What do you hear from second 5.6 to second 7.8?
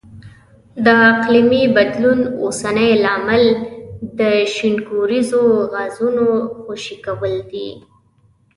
غازونو خوشې کول دي.